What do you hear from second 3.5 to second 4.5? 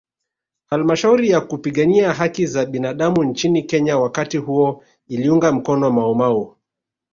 Kenya wakati